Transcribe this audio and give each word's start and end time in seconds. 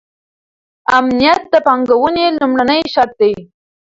امنیت 0.97 1.41
د 1.53 1.55
پانګونې 1.65 2.25
لومړنی 2.39 2.81
شرط 2.93 3.11
دی. 3.21 3.33